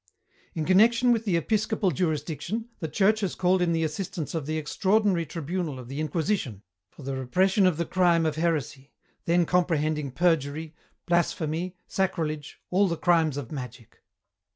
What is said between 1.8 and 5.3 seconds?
jurisdiction, the Church has called in the assistance of the extraordinary